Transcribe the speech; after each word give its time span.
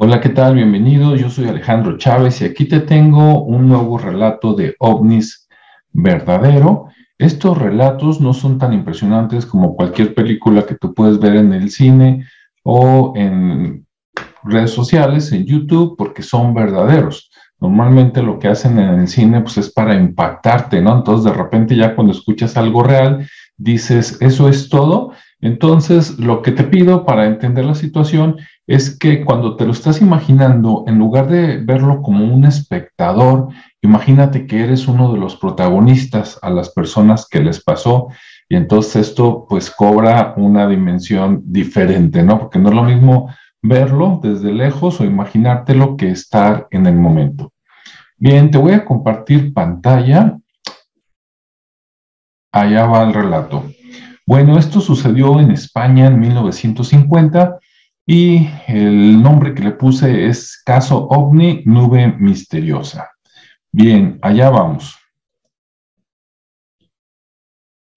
Hola, 0.00 0.20
¿qué 0.20 0.28
tal? 0.28 0.54
Bienvenido. 0.54 1.16
Yo 1.16 1.28
soy 1.28 1.48
Alejandro 1.48 1.98
Chávez 1.98 2.40
y 2.40 2.44
aquí 2.44 2.66
te 2.66 2.78
tengo 2.78 3.42
un 3.42 3.66
nuevo 3.66 3.98
relato 3.98 4.54
de 4.54 4.76
ovnis 4.78 5.48
verdadero. 5.92 6.86
Estos 7.18 7.58
relatos 7.58 8.20
no 8.20 8.32
son 8.32 8.58
tan 8.58 8.72
impresionantes 8.72 9.44
como 9.44 9.74
cualquier 9.74 10.14
película 10.14 10.64
que 10.64 10.76
tú 10.76 10.94
puedes 10.94 11.18
ver 11.18 11.34
en 11.34 11.52
el 11.52 11.72
cine 11.72 12.24
o 12.62 13.12
en 13.16 13.88
redes 14.44 14.70
sociales, 14.70 15.32
en 15.32 15.44
YouTube, 15.44 15.96
porque 15.98 16.22
son 16.22 16.54
verdaderos. 16.54 17.28
Normalmente 17.58 18.22
lo 18.22 18.38
que 18.38 18.46
hacen 18.46 18.78
en 18.78 19.00
el 19.00 19.08
cine 19.08 19.40
pues 19.40 19.58
es 19.58 19.72
para 19.72 19.96
impactarte, 19.96 20.80
¿no? 20.80 20.96
Entonces 20.96 21.24
de 21.24 21.36
repente 21.36 21.74
ya 21.74 21.96
cuando 21.96 22.12
escuchas 22.12 22.56
algo 22.56 22.84
real, 22.84 23.28
dices, 23.56 24.16
eso 24.20 24.48
es 24.48 24.68
todo. 24.68 25.10
Entonces 25.40 26.18
lo 26.18 26.42
que 26.42 26.52
te 26.52 26.64
pido 26.64 27.04
para 27.04 27.26
entender 27.26 27.64
la 27.64 27.74
situación 27.74 28.36
es 28.66 28.98
que 28.98 29.24
cuando 29.24 29.56
te 29.56 29.64
lo 29.64 29.72
estás 29.72 30.00
imaginando, 30.02 30.84
en 30.86 30.98
lugar 30.98 31.28
de 31.28 31.58
verlo 31.58 32.02
como 32.02 32.24
un 32.24 32.44
espectador, 32.44 33.48
imagínate 33.80 34.46
que 34.46 34.64
eres 34.64 34.88
uno 34.88 35.12
de 35.12 35.18
los 35.18 35.36
protagonistas 35.36 36.38
a 36.42 36.50
las 36.50 36.70
personas 36.70 37.26
que 37.28 37.40
les 37.40 37.62
pasó 37.62 38.08
y 38.48 38.56
entonces 38.56 39.08
esto 39.08 39.46
pues 39.48 39.70
cobra 39.70 40.34
una 40.36 40.66
dimensión 40.66 41.42
diferente, 41.44 42.22
¿no? 42.22 42.38
Porque 42.40 42.58
no 42.58 42.70
es 42.70 42.74
lo 42.74 42.82
mismo 42.82 43.30
verlo 43.62 44.20
desde 44.22 44.52
lejos 44.52 45.00
o 45.00 45.04
imaginártelo 45.04 45.96
que 45.96 46.10
estar 46.10 46.66
en 46.70 46.86
el 46.86 46.94
momento. 46.94 47.52
Bien, 48.16 48.50
te 48.50 48.58
voy 48.58 48.72
a 48.72 48.84
compartir 48.84 49.52
pantalla. 49.54 50.36
Allá 52.50 52.86
va 52.86 53.04
el 53.04 53.14
relato. 53.14 53.64
Bueno, 54.28 54.58
esto 54.58 54.82
sucedió 54.82 55.40
en 55.40 55.52
España 55.52 56.08
en 56.08 56.20
1950 56.20 57.58
y 58.04 58.46
el 58.66 59.22
nombre 59.22 59.54
que 59.54 59.62
le 59.62 59.70
puse 59.70 60.26
es 60.26 60.60
Caso 60.66 61.06
OVNI 61.08 61.62
Nube 61.64 62.14
Misteriosa. 62.18 63.10
Bien, 63.72 64.18
allá 64.20 64.50
vamos. 64.50 64.98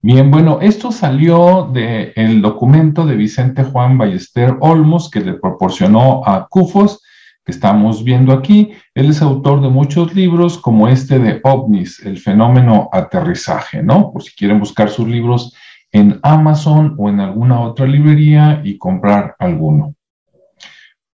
Bien, 0.00 0.30
bueno, 0.30 0.60
esto 0.62 0.90
salió 0.90 1.70
del 1.70 2.40
documento 2.40 3.04
de 3.04 3.16
Vicente 3.16 3.62
Juan 3.64 3.98
Ballester 3.98 4.56
Olmos 4.60 5.10
que 5.10 5.20
le 5.20 5.34
proporcionó 5.34 6.22
a 6.24 6.48
CUFOS, 6.48 7.02
que 7.44 7.52
estamos 7.52 8.04
viendo 8.04 8.32
aquí. 8.32 8.72
Él 8.94 9.10
es 9.10 9.20
autor 9.20 9.60
de 9.60 9.68
muchos 9.68 10.14
libros 10.14 10.56
como 10.56 10.88
este 10.88 11.18
de 11.18 11.42
OVNIS, 11.44 12.00
el 12.06 12.16
fenómeno 12.16 12.88
aterrizaje, 12.90 13.82
¿no? 13.82 14.10
Por 14.10 14.22
si 14.22 14.34
quieren 14.34 14.60
buscar 14.60 14.88
sus 14.88 15.06
libros 15.06 15.54
en 15.92 16.18
Amazon 16.22 16.94
o 16.98 17.08
en 17.08 17.20
alguna 17.20 17.60
otra 17.60 17.86
librería 17.86 18.62
y 18.64 18.78
comprar 18.78 19.36
alguno. 19.38 19.94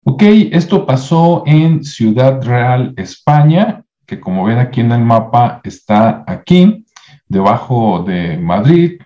Ok, 0.04 0.22
esto 0.52 0.84
pasó 0.84 1.44
en 1.46 1.82
Ciudad 1.82 2.42
Real, 2.42 2.92
España, 2.96 3.84
que 4.06 4.20
como 4.20 4.44
ven 4.44 4.58
aquí 4.58 4.80
en 4.82 4.92
el 4.92 5.02
mapa 5.02 5.60
está 5.64 6.24
aquí, 6.26 6.84
debajo 7.26 8.04
de 8.06 8.36
Madrid, 8.36 9.00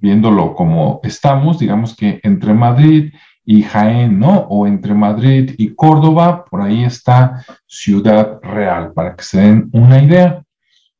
viéndolo 0.00 0.54
como 0.54 1.00
estamos, 1.04 1.58
digamos 1.58 1.94
que 1.94 2.18
entre 2.24 2.54
Madrid 2.54 3.12
y 3.44 3.62
Jaén, 3.62 4.18
¿no? 4.18 4.46
O 4.50 4.66
entre 4.66 4.94
Madrid 4.94 5.54
y 5.56 5.74
Córdoba, 5.74 6.44
por 6.44 6.60
ahí 6.60 6.82
está 6.82 7.44
Ciudad 7.66 8.40
Real, 8.42 8.92
para 8.92 9.14
que 9.14 9.22
se 9.22 9.40
den 9.40 9.70
una 9.72 10.02
idea. 10.02 10.42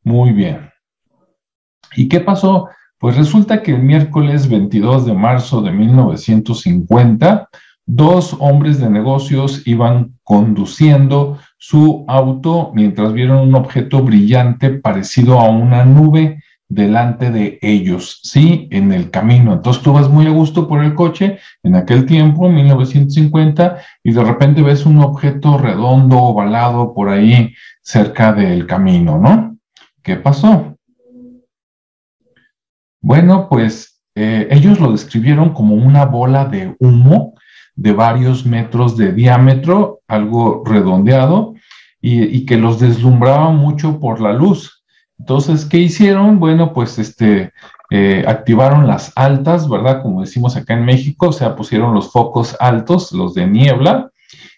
Muy 0.05 0.33
bien. 0.33 0.71
¿Y 1.97 2.09
qué 2.09 2.21
pasó? 2.21 2.69
Pues 3.07 3.17
resulta 3.17 3.63
que 3.63 3.71
el 3.71 3.85
miércoles 3.85 4.49
22 4.49 5.07
de 5.07 5.15
marzo 5.15 5.63
de 5.63 5.71
1950, 5.71 7.49
Dos 7.87 8.37
hombres 8.41 8.81
de 8.81 8.91
negocios 8.91 9.63
iban 9.65 10.17
conduciendo 10.25 11.39
su 11.57 12.05
auto 12.09 12.73
mientras 12.75 13.13
vieron 13.13 13.47
un 13.47 13.55
objeto 13.55 14.03
brillante 14.03 14.71
parecido 14.71 15.39
a 15.39 15.49
una 15.49 15.85
nube 15.85 16.43
delante 16.69 17.31
de 17.31 17.61
ellos, 17.63 18.19
¿sí? 18.25 18.67
En 18.73 18.91
el 18.91 19.13
camino. 19.13 19.53
Entonces 19.53 19.85
tú 19.85 19.93
vas 19.93 20.09
muy 20.09 20.27
a 20.27 20.31
gusto 20.31 20.67
por 20.67 20.83
el 20.83 20.97
coche 20.97 21.39
en 21.63 21.77
aquel 21.77 22.07
tiempo, 22.07 22.49
1950, 22.49 23.77
y 24.03 24.11
de 24.11 24.25
repente 24.25 24.63
ves 24.63 24.85
un 24.85 24.99
objeto 24.99 25.59
redondo, 25.59 26.19
ovalado 26.19 26.93
por 26.93 27.09
ahí 27.09 27.55
cerca 27.83 28.33
del 28.33 28.67
camino, 28.67 29.17
¿no? 29.17 29.57
¿Qué 30.03 30.17
pasó? 30.17 30.76
Bueno, 33.07 33.47
pues 33.49 34.03
eh, 34.17 34.49
ellos 34.51 34.81
lo 34.81 34.91
describieron 34.91 35.55
como 35.55 35.77
una 35.77 36.07
bola 36.07 36.47
de 36.47 36.75
humo 36.81 37.35
de 37.77 37.93
varios 37.93 38.45
metros 38.45 38.97
de 38.97 39.13
diámetro, 39.13 40.01
algo 40.09 40.65
redondeado, 40.67 41.55
y, 42.01 42.45
que 42.47 42.57
los 42.57 42.81
deslumbraba 42.81 43.51
mucho 43.51 44.01
por 44.01 44.21
la 44.21 44.33
luz. 44.33 44.83
Entonces, 45.21 45.67
¿qué 45.67 45.79
hicieron? 45.79 46.41
Bueno, 46.41 46.73
pues 46.73 46.99
este, 46.99 47.53
eh, 47.91 48.25
activaron 48.27 48.89
las 48.89 49.13
altas, 49.15 49.69
¿verdad? 49.69 50.03
Como 50.03 50.23
decimos 50.23 50.57
acá 50.57 50.75
en 50.75 50.85
México, 50.85 51.29
o 51.29 51.33
sea, 51.33 51.55
pusieron 51.55 51.95
los 51.95 52.11
focos 52.11 52.57
altos, 52.59 53.13
los 53.13 53.35
de 53.35 53.47
niebla, 53.47 54.11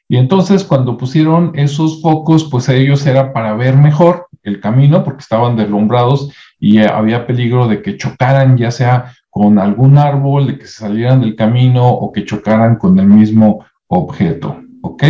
y 0.09 0.17
entonces 0.17 0.65
cuando 0.65 0.97
pusieron 0.97 1.53
esos 1.55 2.01
focos, 2.01 2.49
pues 2.51 2.71
ellos 2.71 3.05
era 3.05 3.35
para 3.35 3.53
ver 3.53 3.77
mejor 3.77 4.29
el 4.43 4.59
camino, 4.59 5.05
porque 5.05 5.21
estaban 5.21 5.55
deslumbrados 5.57 6.33
y 6.59 6.79
había 6.79 7.27
peligro 7.27 7.69
de 7.69 7.83
que 7.83 7.97
chocaran, 7.97 8.57
ya 8.57 8.71
sea 8.71 9.13
con 9.31 9.59
algún 9.59 9.99
árbol, 9.99 10.47
de 10.49 10.59
que 10.59 10.67
se 10.67 10.81
salieran 10.81 11.21
del 11.21 11.37
camino 11.37 11.87
o 11.89 12.11
que 12.13 12.25
chocaran 12.25 12.77
con 12.77 12.99
el 12.99 13.07
mismo 13.07 13.65
objeto. 13.87 14.61
¿Ok? 14.83 15.05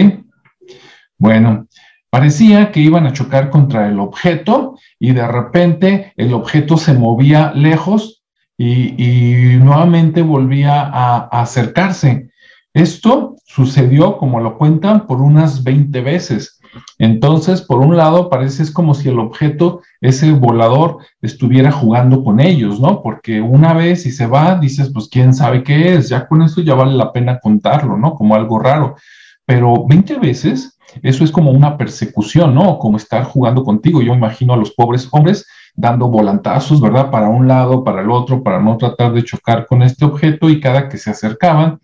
Bueno, 1.17 1.67
parecía 2.11 2.71
que 2.71 2.81
iban 2.81 3.07
a 3.07 3.13
chocar 3.13 3.51
contra 3.51 3.89
el 3.89 3.99
objeto 3.99 4.79
y 4.99 5.13
de 5.13 5.27
repente 5.27 6.13
el 6.17 6.33
objeto 6.35 6.77
se 6.77 6.95
movía 6.95 7.53
lejos 7.55 8.23
y, 8.57 9.57
nuevamente 9.61 10.23
volvía 10.23 10.83
a, 10.83 11.29
a 11.31 11.43
acercarse. 11.43 12.31
Esto 12.75 13.37
sucedió, 13.47 14.19
como 14.19 14.41
lo 14.41 14.59
cuentan, 14.59 15.07
por 15.07 15.21
unas 15.21 15.63
20 15.63 16.01
veces. 16.01 16.58
Entonces, 16.99 17.63
por 17.63 17.79
un 17.79 17.97
lado, 17.97 18.29
parece 18.29 18.63
es 18.63 18.71
como 18.71 18.95
si 18.95 19.09
el 19.09 19.19
objeto, 19.19 19.83
ese 20.01 20.33
volador, 20.33 20.99
estuviera 21.23 21.71
jugando 21.71 22.25
con 22.25 22.41
ellos, 22.41 22.81
¿no? 22.81 23.03
Porque 23.03 23.41
una 23.41 23.73
vez 23.75 24.07
y 24.07 24.11
se 24.11 24.27
va, 24.27 24.57
dices, 24.57 24.91
pues 24.93 25.09
quién 25.09 25.35
sabe 25.35 25.63
qué 25.63 25.95
es, 25.95 26.09
ya 26.09 26.27
con 26.27 26.43
esto 26.43 26.61
ya 26.61 26.75
vale 26.75 26.95
la 26.95 27.13
pena 27.13 27.39
contarlo, 27.39 27.97
¿no? 27.97 28.15
Como 28.15 28.35
algo 28.35 28.59
raro. 28.59 28.97
Pero 29.45 29.87
20 29.87 30.19
veces, 30.19 30.79
eso 31.03 31.25
es 31.25 31.31
como 31.31 31.51
una 31.51 31.77
persecución, 31.77 32.55
¿no? 32.55 32.79
Como 32.79 32.97
estar 32.97 33.25
jugando 33.25 33.63
contigo. 33.65 34.03
Yo 34.03 34.15
imagino 34.15 34.55
a 34.55 34.57
los 34.57 34.73
pobres 34.73 35.09
hombres 35.11 35.47
dando 35.75 36.09
volantazos, 36.09 36.81
¿verdad? 36.81 37.11
Para 37.11 37.29
un 37.29 37.47
lado, 37.47 37.85
para 37.85 38.03
el 38.03 38.11
otro, 38.11 38.43
para 38.43 38.61
no 38.61 38.77
tratar 38.77 39.13
de 39.13 39.23
chocar 39.23 39.67
con 39.67 39.83
este 39.83 40.05
objeto 40.05 40.51
y 40.51 40.61
cada 40.61 40.89
que 40.89 40.99
se 40.99 41.11
acercaban, 41.11 41.79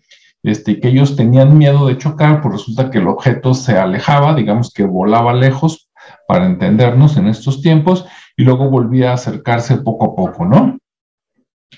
este, 0.45 0.79
que 0.79 0.89
ellos 0.89 1.15
tenían 1.15 1.57
miedo 1.57 1.87
de 1.87 1.97
chocar, 1.97 2.41
pues 2.41 2.55
resulta 2.55 2.89
que 2.89 2.99
el 2.99 3.07
objeto 3.07 3.53
se 3.53 3.77
alejaba, 3.77 4.35
digamos 4.35 4.71
que 4.71 4.83
volaba 4.83 5.33
lejos, 5.33 5.89
para 6.27 6.45
entendernos 6.45 7.17
en 7.17 7.27
estos 7.27 7.61
tiempos, 7.61 8.05
y 8.37 8.43
luego 8.43 8.69
volvía 8.69 9.11
a 9.11 9.15
acercarse 9.15 9.77
poco 9.77 10.05
a 10.05 10.15
poco, 10.15 10.45
¿no? 10.45 10.77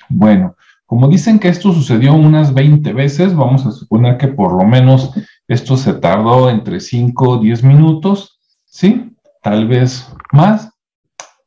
Bueno, 0.09 0.55
como 0.85 1.07
dicen 1.07 1.39
que 1.39 1.49
esto 1.49 1.73
sucedió 1.73 2.13
unas 2.13 2.53
20 2.53 2.93
veces, 2.93 3.35
vamos 3.35 3.65
a 3.65 3.71
suponer 3.71 4.17
que 4.17 4.29
por 4.29 4.53
lo 4.53 4.63
menos 4.63 5.11
esto 5.47 5.75
se 5.75 5.93
tardó 5.93 6.49
entre 6.49 6.79
5 6.79 7.29
o 7.29 7.37
10 7.39 7.63
minutos, 7.63 8.39
¿sí? 8.65 9.13
Tal 9.43 9.67
vez 9.67 10.09
más. 10.31 10.71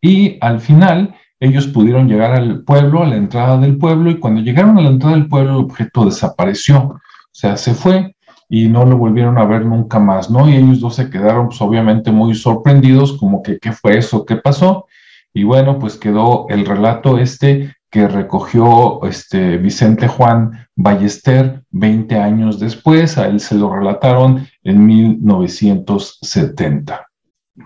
Y 0.00 0.36
al 0.40 0.60
final 0.60 1.14
ellos 1.40 1.66
pudieron 1.66 2.06
llegar 2.06 2.32
al 2.32 2.64
pueblo, 2.64 3.02
a 3.02 3.06
la 3.06 3.16
entrada 3.16 3.56
del 3.56 3.78
pueblo, 3.78 4.10
y 4.10 4.18
cuando 4.18 4.42
llegaron 4.42 4.78
a 4.78 4.82
la 4.82 4.90
entrada 4.90 5.16
del 5.16 5.28
pueblo 5.28 5.52
el 5.52 5.64
objeto 5.64 6.04
desapareció. 6.04 7.00
Sea, 7.32 7.56
se 7.56 7.74
fue 7.74 8.16
y 8.48 8.68
no 8.68 8.84
lo 8.84 8.96
volvieron 8.96 9.38
a 9.38 9.44
ver 9.44 9.64
nunca 9.64 10.00
más, 10.00 10.30
¿no? 10.30 10.48
Y 10.48 10.56
ellos 10.56 10.80
dos 10.80 10.96
se 10.96 11.08
quedaron, 11.08 11.48
pues 11.48 11.62
obviamente 11.62 12.10
muy 12.10 12.34
sorprendidos, 12.34 13.16
como 13.16 13.42
que, 13.42 13.58
¿qué 13.58 13.72
fue 13.72 13.98
eso? 13.98 14.26
¿Qué 14.26 14.36
pasó? 14.36 14.86
Y 15.32 15.44
bueno, 15.44 15.78
pues 15.78 15.96
quedó 15.96 16.46
el 16.48 16.66
relato 16.66 17.18
este 17.18 17.76
que 17.90 18.08
recogió 18.08 19.04
este 19.04 19.56
Vicente 19.56 20.08
Juan 20.08 20.68
Ballester 20.76 21.62
20 21.70 22.18
años 22.18 22.58
después, 22.58 23.16
a 23.18 23.26
él 23.26 23.40
se 23.40 23.56
lo 23.56 23.72
relataron 23.72 24.46
en 24.62 24.86
1970. 24.86 27.06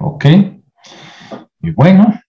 ¿Ok? 0.00 0.24
Y 1.60 1.70
bueno, 1.70 2.20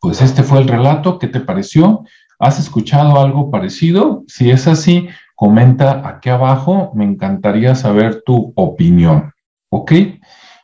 pues 0.00 0.20
este 0.20 0.42
fue 0.42 0.60
el 0.60 0.68
relato, 0.68 1.18
¿qué 1.18 1.28
te 1.28 1.40
pareció? 1.40 2.04
¿Has 2.38 2.58
escuchado 2.58 3.20
algo 3.20 3.50
parecido? 3.50 4.24
Si 4.26 4.50
es 4.50 4.66
así, 4.66 5.08
Comenta 5.34 6.06
aquí 6.06 6.30
abajo, 6.30 6.92
me 6.94 7.04
encantaría 7.04 7.74
saber 7.74 8.22
tu 8.24 8.52
opinión. 8.56 9.32
¿Ok? 9.70 9.92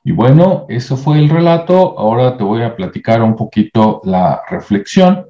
Y 0.04 0.12
bueno, 0.12 0.66
eso 0.68 0.96
fue 0.96 1.18
el 1.18 1.28
relato. 1.28 1.98
Ahora 1.98 2.36
te 2.36 2.44
voy 2.44 2.62
a 2.62 2.76
platicar 2.76 3.22
un 3.22 3.36
poquito 3.36 4.00
la 4.04 4.42
reflexión. 4.48 5.26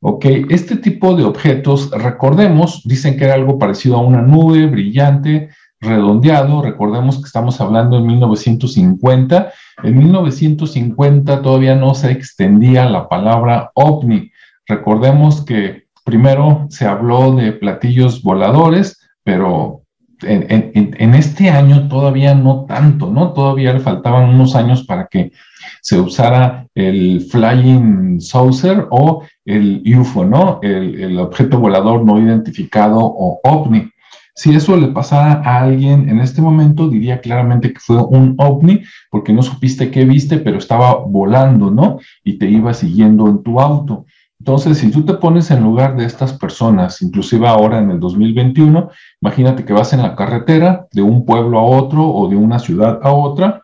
Ok, 0.00 0.24
este 0.50 0.76
tipo 0.76 1.14
de 1.14 1.24
objetos, 1.24 1.90
recordemos, 1.90 2.82
dicen 2.84 3.16
que 3.16 3.24
era 3.24 3.34
algo 3.34 3.58
parecido 3.58 3.96
a 3.96 4.00
una 4.00 4.20
nube 4.20 4.66
brillante 4.66 5.50
redondeado. 5.80 6.62
Recordemos 6.62 7.18
que 7.18 7.26
estamos 7.26 7.60
hablando 7.60 7.98
en 7.98 8.06
1950. 8.06 9.52
En 9.82 9.98
1950 9.98 11.42
todavía 11.42 11.74
no 11.74 11.94
se 11.94 12.10
extendía 12.10 12.88
la 12.88 13.08
palabra 13.08 13.70
ovni. 13.74 14.30
Recordemos 14.66 15.44
que 15.44 15.81
primero 16.04 16.66
se 16.70 16.86
habló 16.86 17.34
de 17.34 17.52
platillos 17.52 18.22
voladores, 18.22 18.98
pero 19.24 19.82
en, 20.24 21.14
este 21.14 21.50
año 21.50 21.88
todavía 21.88 22.34
no 22.34 22.64
tanto, 22.66 23.10
¿no? 23.10 23.32
Todavía 23.32 23.72
le 23.72 23.80
faltaban 23.80 24.30
unos 24.30 24.54
años 24.54 24.84
para 24.84 25.06
que 25.06 25.32
se 25.80 25.98
usara 25.98 26.66
el 26.74 27.20
Flying 27.30 28.20
Saucer 28.20 28.86
o 28.90 29.24
el 29.44 29.82
UFO, 29.98 30.24
¿no? 30.24 30.60
El, 30.62 31.18
objeto 31.18 31.58
volador 31.58 32.04
no 32.04 32.20
identificado 32.20 32.98
o 33.00 33.40
OVNI. 33.42 33.90
Si 34.34 34.54
eso 34.54 34.76
le 34.76 34.88
pasara 34.88 35.42
a 35.44 35.60
alguien 35.60 36.08
en 36.08 36.20
este 36.20 36.40
momento, 36.40 36.88
diría 36.88 37.20
claramente 37.20 37.72
que 37.72 37.80
fue 37.80 38.02
un 38.02 38.34
ovni, 38.38 38.82
porque 39.10 39.32
no 39.32 39.42
supiste 39.42 39.90
qué 39.90 40.06
viste, 40.06 40.38
pero 40.38 40.56
estaba 40.56 40.94
volando, 40.94 41.70
¿no? 41.70 41.98
Y 42.24 42.38
te 42.38 42.48
iba 42.48 42.72
siguiendo 42.72 43.28
en 43.28 43.42
tu 43.42 43.60
auto. 43.60 44.06
Entonces, 44.42 44.78
si 44.78 44.90
tú 44.90 45.04
te 45.04 45.14
pones 45.14 45.52
en 45.52 45.62
lugar 45.62 45.96
de 45.96 46.04
estas 46.04 46.32
personas, 46.32 47.00
inclusive 47.00 47.46
ahora 47.46 47.78
en 47.78 47.92
el 47.92 48.00
2021, 48.00 48.90
imagínate 49.20 49.64
que 49.64 49.72
vas 49.72 49.92
en 49.92 50.02
la 50.02 50.16
carretera 50.16 50.88
de 50.90 51.00
un 51.00 51.24
pueblo 51.24 51.60
a 51.60 51.62
otro 51.62 52.04
o 52.04 52.28
de 52.28 52.34
una 52.34 52.58
ciudad 52.58 52.98
a 53.04 53.12
otra 53.12 53.62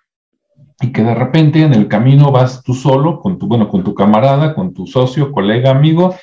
y 0.80 0.92
que 0.92 1.02
de 1.02 1.16
repente 1.16 1.62
en 1.62 1.75
el 1.75 1.88
camino 1.88 2.30
vas 2.30 2.62
tú 2.62 2.75
solo 2.75 3.19
con 3.19 3.40
tu, 3.40 3.48
bueno, 3.48 3.69
con 3.69 3.82
tu 3.82 3.92
camarada, 3.92 4.54
con 4.54 4.72
tu 4.72 4.86
socio, 4.86 5.32
colega, 5.32 5.72
amigo, 5.72 6.14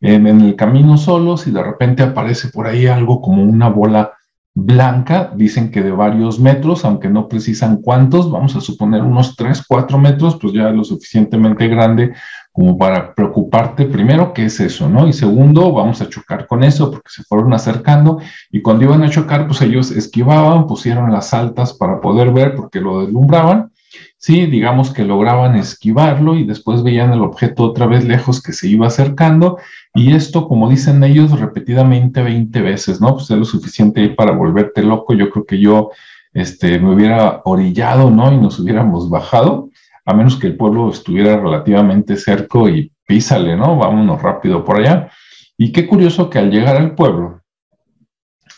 en, 0.00 0.28
el 0.28 0.54
camino 0.54 0.98
solo, 0.98 1.36
si 1.36 1.50
de 1.50 1.64
repente 1.64 2.04
aparece 2.04 2.50
por 2.50 2.68
ahí 2.68 2.86
algo 2.86 3.20
como 3.20 3.42
una 3.42 3.70
bola 3.70 4.12
blanca, 4.54 5.32
dicen 5.34 5.72
que 5.72 5.82
de 5.82 5.90
varios 5.90 6.38
metros, 6.38 6.84
aunque 6.84 7.08
no 7.08 7.26
precisan 7.26 7.82
cuántos, 7.82 8.30
vamos 8.30 8.54
a 8.54 8.60
suponer 8.60 9.02
unos 9.02 9.34
3, 9.34 9.64
4 9.66 9.98
metros, 9.98 10.38
pues 10.40 10.52
ya 10.52 10.70
lo 10.70 10.84
suficientemente 10.84 11.66
grande 11.66 12.14
como 12.56 12.78
para 12.78 13.14
preocuparte 13.14 13.84
primero 13.84 14.32
qué 14.32 14.46
es 14.46 14.58
eso, 14.60 14.88
¿no? 14.88 15.06
Y 15.06 15.12
segundo, 15.12 15.72
vamos 15.72 16.00
a 16.00 16.08
chocar 16.08 16.46
con 16.46 16.64
eso 16.64 16.90
porque 16.90 17.10
se 17.10 17.22
fueron 17.22 17.52
acercando 17.52 18.18
y 18.50 18.62
cuando 18.62 18.84
iban 18.84 19.02
a 19.02 19.10
chocar, 19.10 19.46
pues 19.46 19.60
ellos 19.60 19.90
esquivaban, 19.90 20.66
pusieron 20.66 21.12
las 21.12 21.34
altas 21.34 21.74
para 21.74 22.00
poder 22.00 22.32
ver 22.32 22.54
porque 22.54 22.80
lo 22.80 23.02
deslumbraban, 23.02 23.72
sí, 24.16 24.46
digamos 24.46 24.90
que 24.90 25.04
lograban 25.04 25.54
esquivarlo 25.54 26.34
y 26.34 26.46
después 26.46 26.82
veían 26.82 27.12
el 27.12 27.20
objeto 27.20 27.62
otra 27.62 27.84
vez 27.84 28.06
lejos 28.06 28.42
que 28.42 28.54
se 28.54 28.68
iba 28.68 28.86
acercando 28.86 29.58
y 29.92 30.14
esto, 30.14 30.48
como 30.48 30.70
dicen 30.70 31.04
ellos, 31.04 31.38
repetidamente 31.38 32.22
20 32.22 32.62
veces, 32.62 33.02
¿no? 33.02 33.16
Pues 33.16 33.30
es 33.30 33.36
lo 33.36 33.44
suficiente 33.44 34.08
para 34.08 34.32
volverte 34.32 34.82
loco, 34.82 35.12
yo 35.12 35.28
creo 35.28 35.44
que 35.44 35.60
yo 35.60 35.90
este, 36.32 36.78
me 36.78 36.94
hubiera 36.94 37.42
orillado, 37.44 38.08
¿no? 38.08 38.32
Y 38.32 38.38
nos 38.38 38.58
hubiéramos 38.58 39.10
bajado 39.10 39.68
a 40.06 40.14
menos 40.14 40.36
que 40.36 40.46
el 40.46 40.56
pueblo 40.56 40.88
estuviera 40.88 41.36
relativamente 41.36 42.16
cerco 42.16 42.68
y 42.68 42.92
písale, 43.06 43.56
¿no? 43.56 43.76
Vámonos 43.76 44.22
rápido 44.22 44.64
por 44.64 44.78
allá. 44.78 45.10
Y 45.58 45.72
qué 45.72 45.86
curioso 45.86 46.30
que 46.30 46.38
al 46.38 46.50
llegar 46.50 46.76
al 46.76 46.94
pueblo, 46.94 47.42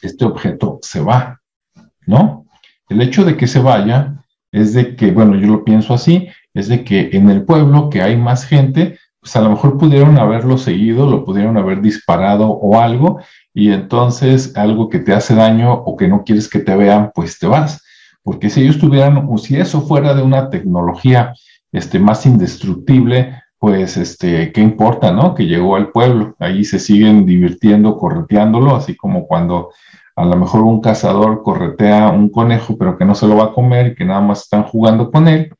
este 0.02 0.26
objeto 0.26 0.78
se 0.82 1.00
va, 1.00 1.40
¿no? 2.06 2.44
El 2.88 3.00
hecho 3.00 3.24
de 3.24 3.36
que 3.36 3.46
se 3.46 3.60
vaya 3.60 4.22
es 4.52 4.74
de 4.74 4.94
que, 4.94 5.10
bueno, 5.10 5.36
yo 5.36 5.48
lo 5.48 5.64
pienso 5.64 5.94
así, 5.94 6.28
es 6.52 6.68
de 6.68 6.84
que 6.84 7.10
en 7.12 7.30
el 7.30 7.44
pueblo 7.44 7.88
que 7.88 8.02
hay 8.02 8.16
más 8.16 8.44
gente, 8.44 8.98
pues 9.20 9.34
a 9.36 9.40
lo 9.40 9.50
mejor 9.50 9.78
pudieron 9.78 10.18
haberlo 10.18 10.58
seguido, 10.58 11.08
lo 11.08 11.24
pudieron 11.24 11.56
haber 11.56 11.80
disparado 11.80 12.48
o 12.50 12.78
algo, 12.78 13.20
y 13.54 13.72
entonces 13.72 14.56
algo 14.56 14.88
que 14.88 14.98
te 14.98 15.14
hace 15.14 15.34
daño 15.34 15.72
o 15.72 15.96
que 15.96 16.08
no 16.08 16.24
quieres 16.24 16.48
que 16.48 16.60
te 16.60 16.76
vean, 16.76 17.10
pues 17.14 17.38
te 17.38 17.46
vas. 17.46 17.82
Porque 18.22 18.50
si 18.50 18.62
ellos 18.62 18.78
tuvieran, 18.78 19.26
o 19.28 19.38
si 19.38 19.56
eso 19.56 19.80
fuera 19.82 20.14
de 20.14 20.22
una 20.22 20.50
tecnología 20.50 21.32
este, 21.72 21.98
más 21.98 22.26
indestructible, 22.26 23.42
pues, 23.58 23.96
este, 23.96 24.52
¿qué 24.52 24.60
importa, 24.60 25.12
no? 25.12 25.34
Que 25.34 25.46
llegó 25.46 25.76
al 25.76 25.90
pueblo. 25.90 26.36
Ahí 26.38 26.64
se 26.64 26.78
siguen 26.78 27.26
divirtiendo, 27.26 27.96
correteándolo, 27.96 28.76
así 28.76 28.96
como 28.96 29.26
cuando 29.26 29.70
a 30.18 30.24
lo 30.24 30.36
mejor 30.36 30.62
un 30.62 30.80
cazador 30.80 31.42
corretea 31.44 32.10
un 32.10 32.28
conejo, 32.28 32.76
pero 32.76 32.98
que 32.98 33.04
no 33.04 33.14
se 33.14 33.28
lo 33.28 33.36
va 33.36 33.44
a 33.44 33.52
comer 33.52 33.88
y 33.88 33.94
que 33.94 34.04
nada 34.04 34.20
más 34.20 34.42
están 34.42 34.64
jugando 34.64 35.12
con 35.12 35.28
él. 35.28 35.54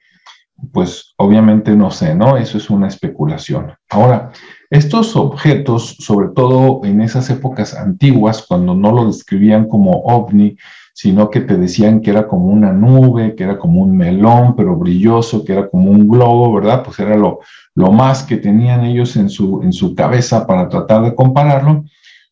Pues 0.73 1.15
obviamente 1.17 1.77
no 1.77 1.93
sé, 1.93 2.17
¿no? 2.17 2.37
Eso 2.37 2.59
es 2.59 2.69
una 2.69 2.89
especulación. 2.89 3.75
Ahora, 3.89 4.33
estos 4.71 5.15
objetos, 5.15 5.97
sobre 6.01 6.31
todo 6.35 6.81
en 6.85 7.01
esas 7.01 7.31
épocas 7.31 7.73
antiguas, 7.73 8.45
cuando 8.49 8.75
no 8.75 8.91
lo 8.91 9.07
describían 9.07 9.69
como 9.69 9.93
ovni, 10.03 10.57
sino 11.01 11.31
que 11.31 11.43
te 11.43 11.57
decían 11.57 12.01
que 12.01 12.11
era 12.11 12.27
como 12.27 12.47
una 12.47 12.73
nube, 12.73 13.37
que 13.37 13.45
era 13.45 13.57
como 13.57 13.83
un 13.83 13.97
melón, 13.97 14.57
pero 14.57 14.75
brilloso, 14.75 15.45
que 15.45 15.53
era 15.53 15.71
como 15.71 15.93
un 15.93 16.09
globo, 16.09 16.53
¿verdad? 16.53 16.83
Pues 16.83 16.99
era 16.99 17.17
lo, 17.17 17.39
lo 17.77 17.93
más 17.93 18.25
que 18.25 18.37
tenían 18.37 18.85
ellos 18.85 19.15
en 19.15 19.31
su, 19.31 19.63
en 19.63 19.73
su 19.73 19.95
cabeza 19.95 20.45
para 20.45 20.69
tratar 20.69 21.05
de 21.05 21.15
compararlo. 21.15 21.85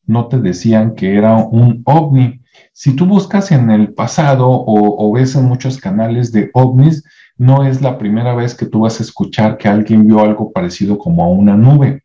No 0.04 0.26
te 0.26 0.40
decían 0.40 0.96
que 0.96 1.14
era 1.14 1.36
un 1.36 1.82
ovni. 1.84 2.40
Si 2.72 2.96
tú 2.96 3.06
buscas 3.06 3.52
en 3.52 3.70
el 3.70 3.94
pasado 3.94 4.48
o, 4.48 5.12
ves 5.12 5.36
en 5.36 5.44
muchos 5.44 5.78
canales 5.78 6.32
de 6.32 6.50
ovnis, 6.52 7.04
no 7.38 7.64
es 7.64 7.80
la 7.80 7.96
primera 7.98 8.34
vez 8.34 8.56
que 8.56 8.66
tú 8.66 8.80
vas 8.80 8.98
a 8.98 9.04
escuchar 9.04 9.58
que 9.58 9.68
alguien 9.68 10.08
vio 10.08 10.18
algo 10.18 10.50
parecido 10.50 10.98
como 10.98 11.22
a 11.22 11.28
una 11.28 11.56
nube. 11.56 12.02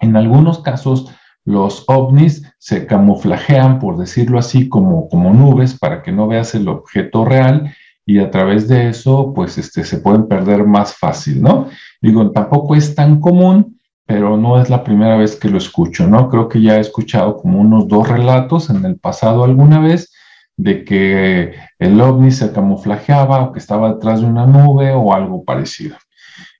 En 0.00 0.16
algunos 0.16 0.58
casos, 0.58 1.08
los 1.48 1.84
ovnis 1.86 2.42
se 2.58 2.84
camuflajean, 2.84 3.78
por 3.78 3.96
decirlo 3.96 4.38
así, 4.38 4.68
como, 4.68 5.08
como 5.08 5.32
nubes 5.32 5.78
para 5.78 6.02
que 6.02 6.12
no 6.12 6.28
veas 6.28 6.54
el 6.54 6.68
objeto 6.68 7.24
real 7.24 7.74
y 8.04 8.18
a 8.18 8.30
través 8.30 8.68
de 8.68 8.90
eso, 8.90 9.32
pues 9.34 9.56
este, 9.56 9.84
se 9.84 9.96
pueden 9.96 10.28
perder 10.28 10.66
más 10.66 10.94
fácil, 10.94 11.40
¿no? 11.40 11.68
Digo, 12.02 12.30
tampoco 12.32 12.74
es 12.74 12.94
tan 12.94 13.18
común, 13.18 13.78
pero 14.04 14.36
no 14.36 14.60
es 14.60 14.68
la 14.68 14.84
primera 14.84 15.16
vez 15.16 15.36
que 15.36 15.48
lo 15.48 15.56
escucho, 15.56 16.06
¿no? 16.06 16.28
Creo 16.28 16.50
que 16.50 16.60
ya 16.60 16.76
he 16.76 16.80
escuchado 16.80 17.38
como 17.38 17.60
unos 17.60 17.88
dos 17.88 18.06
relatos 18.06 18.68
en 18.68 18.84
el 18.84 18.98
pasado 18.98 19.42
alguna 19.42 19.80
vez 19.80 20.12
de 20.58 20.84
que 20.84 21.54
el 21.78 21.98
ovni 21.98 22.30
se 22.30 22.52
camuflajeaba 22.52 23.40
o 23.42 23.52
que 23.52 23.58
estaba 23.58 23.94
detrás 23.94 24.20
de 24.20 24.26
una 24.26 24.44
nube 24.44 24.92
o 24.92 25.14
algo 25.14 25.44
parecido. 25.44 25.96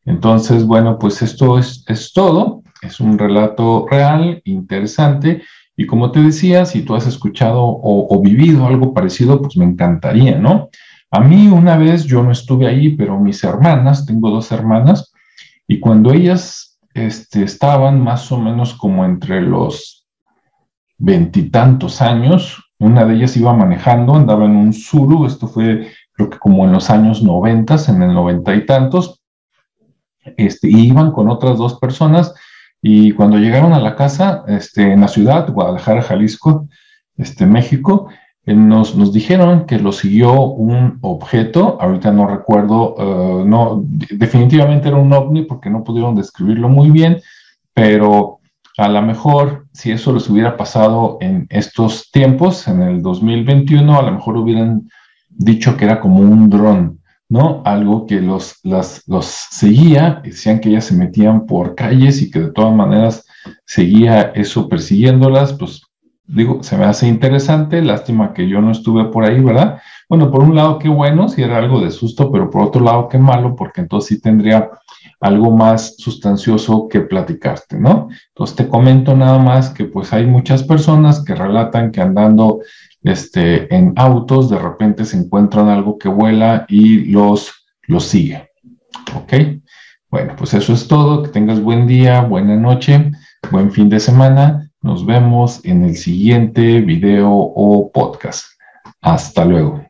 Entonces, 0.06 0.64
bueno, 0.64 0.98
pues 0.98 1.20
esto 1.20 1.58
es, 1.58 1.84
es 1.88 2.14
todo. 2.14 2.62
Es 2.82 3.00
un 3.00 3.18
relato 3.18 3.86
real, 3.90 4.40
interesante, 4.44 5.42
y 5.76 5.86
como 5.86 6.10
te 6.10 6.20
decía, 6.20 6.64
si 6.64 6.82
tú 6.82 6.94
has 6.94 7.06
escuchado 7.06 7.62
o, 7.62 8.20
vivido 8.20 8.66
algo 8.66 8.92
parecido, 8.92 9.40
pues 9.40 9.56
me 9.56 9.64
encantaría, 9.64 10.38
¿no? 10.38 10.68
A 11.10 11.20
mí 11.20 11.48
una 11.48 11.76
vez 11.76 12.04
yo 12.04 12.22
no 12.22 12.32
estuve 12.32 12.66
ahí, 12.66 12.96
pero 12.96 13.18
mis 13.18 13.42
hermanas, 13.44 14.04
tengo 14.04 14.30
dos 14.30 14.50
hermanas, 14.50 15.12
y 15.66 15.78
cuando 15.78 16.12
ellas 16.12 16.78
este, 16.94 17.44
estaban 17.44 18.02
más 18.02 18.30
o 18.32 18.38
menos 18.38 18.74
como 18.74 19.04
entre 19.04 19.40
los 19.40 20.06
veintitantos 20.98 22.02
años, 22.02 22.62
una 22.80 23.04
de 23.04 23.14
ellas 23.14 23.36
iba 23.36 23.52
manejando, 23.54 24.14
andaba 24.14 24.46
en 24.46 24.56
un 24.56 24.72
Zulu, 24.72 25.26
esto 25.26 25.46
fue 25.48 25.88
creo 26.18 26.30
que 26.30 26.38
como 26.38 26.64
en 26.64 26.72
los 26.72 26.90
años 26.90 27.22
noventas, 27.22 27.88
en 27.88 28.02
el 28.02 28.12
noventa 28.12 28.54
y 28.54 28.66
tantos, 28.66 29.22
este, 30.36 30.68
y 30.68 30.88
iban 30.88 31.12
con 31.12 31.30
otras 31.30 31.58
dos 31.58 31.78
personas 31.78 32.34
y 32.80 33.12
cuando 33.12 33.38
llegaron 33.38 33.72
a 33.72 33.80
la 33.80 33.96
casa, 33.96 34.44
este, 34.46 34.92
en 34.92 35.00
la 35.00 35.08
ciudad, 35.08 35.50
Guadalajara, 35.52 36.02
Jalisco, 36.02 36.68
este, 37.16 37.46
México, 37.46 38.08
eh, 38.46 38.54
nos, 38.54 38.94
nos, 38.94 39.12
dijeron 39.12 39.66
que 39.66 39.78
lo 39.78 39.92
siguió 39.92 40.40
un 40.40 40.98
objeto, 41.02 41.76
ahorita 41.80 42.12
no 42.12 42.26
recuerdo, 42.26 42.94
uh, 42.94 43.44
no, 43.44 43.82
definitivamente 43.84 44.88
era 44.88 44.96
un 44.96 45.12
ovni 45.12 45.42
porque 45.42 45.70
no 45.70 45.84
pudieron 45.84 46.14
describirlo 46.14 46.68
muy 46.68 46.90
bien, 46.90 47.20
pero 47.74 48.38
a 48.78 48.88
lo 48.88 49.02
mejor 49.02 49.66
si 49.72 49.90
eso 49.90 50.12
les 50.12 50.30
hubiera 50.30 50.56
pasado 50.56 51.18
en 51.20 51.46
estos 51.50 52.10
tiempos, 52.12 52.68
en 52.68 52.80
el 52.80 53.02
2021, 53.02 53.98
a 53.98 54.02
lo 54.02 54.12
mejor 54.12 54.36
hubieran 54.36 54.88
dicho 55.28 55.76
que 55.76 55.84
era 55.84 56.00
como 56.00 56.20
un 56.20 56.48
dron, 56.48 56.97
¿no? 57.28 57.62
Algo 57.64 58.06
que 58.06 58.20
los, 58.20 58.56
las, 58.62 59.02
los 59.06 59.26
seguía, 59.26 60.20
decían 60.24 60.60
que 60.60 60.70
ellas 60.70 60.86
se 60.86 60.94
metían 60.94 61.46
por 61.46 61.74
calles 61.74 62.22
y 62.22 62.30
que 62.30 62.40
de 62.40 62.52
todas 62.52 62.74
maneras 62.74 63.26
seguía 63.64 64.32
eso 64.34 64.68
persiguiéndolas, 64.68 65.52
pues 65.54 65.82
digo, 66.26 66.62
se 66.62 66.76
me 66.76 66.84
hace 66.84 67.08
interesante, 67.08 67.82
lástima 67.82 68.34
que 68.34 68.48
yo 68.48 68.60
no 68.60 68.70
estuve 68.70 69.06
por 69.06 69.24
ahí, 69.24 69.40
¿verdad? 69.40 69.80
Bueno, 70.08 70.30
por 70.30 70.42
un 70.42 70.54
lado, 70.54 70.78
qué 70.78 70.88
bueno, 70.88 71.28
si 71.28 71.42
era 71.42 71.58
algo 71.58 71.80
de 71.80 71.90
susto, 71.90 72.30
pero 72.30 72.50
por 72.50 72.62
otro 72.62 72.82
lado, 72.82 73.08
qué 73.08 73.18
malo, 73.18 73.56
porque 73.56 73.80
entonces 73.80 74.16
sí 74.16 74.22
tendría 74.22 74.70
algo 75.20 75.56
más 75.56 75.96
sustancioso 75.96 76.86
que 76.88 77.00
platicarte, 77.00 77.78
¿no? 77.78 78.08
Entonces 78.28 78.56
te 78.56 78.68
comento 78.68 79.16
nada 79.16 79.38
más 79.38 79.70
que 79.70 79.84
pues 79.84 80.12
hay 80.12 80.26
muchas 80.26 80.62
personas 80.62 81.24
que 81.24 81.34
relatan 81.34 81.90
que 81.90 82.00
andando 82.00 82.60
este, 83.08 83.74
en 83.74 83.92
autos, 83.96 84.50
de 84.50 84.58
repente 84.58 85.04
se 85.04 85.16
encuentran 85.16 85.68
algo 85.68 85.98
que 85.98 86.08
vuela 86.08 86.66
y 86.68 87.06
los, 87.06 87.66
los 87.86 88.04
sigue. 88.04 88.50
¿Ok? 89.14 89.32
Bueno, 90.10 90.34
pues 90.36 90.54
eso 90.54 90.72
es 90.72 90.88
todo. 90.88 91.22
Que 91.22 91.30
tengas 91.30 91.60
buen 91.62 91.86
día, 91.86 92.22
buena 92.22 92.56
noche, 92.56 93.12
buen 93.50 93.70
fin 93.72 93.88
de 93.88 94.00
semana. 94.00 94.70
Nos 94.80 95.04
vemos 95.04 95.64
en 95.64 95.84
el 95.84 95.96
siguiente 95.96 96.80
video 96.80 97.30
o 97.30 97.90
podcast. 97.92 98.44
Hasta 99.00 99.44
luego. 99.44 99.87